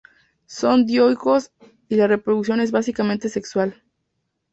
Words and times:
Son 0.47 0.83
dioicos 0.87 1.51
y 1.87 1.95
la 1.95 2.07
reproducción 2.07 2.59
es 2.59 2.71
básicamente 2.71 3.29
sexual. 3.29 3.83